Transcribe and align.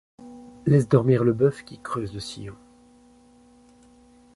Laisse 0.65 0.89
dormir 0.89 1.23
le 1.23 1.31
bœuf 1.31 1.63
qui 1.63 1.77
creuse 1.79 2.11
le 2.11 2.19
sillon.; 2.19 2.55